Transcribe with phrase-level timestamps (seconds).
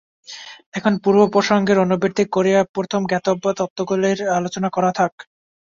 [0.73, 5.13] এখন পূর্ব-প্রসঙ্গের অনুবৃত্তি করিয়া প্রথম জ্ঞাতব্য তত্ত্বগুলির আলোচনা করা যাক।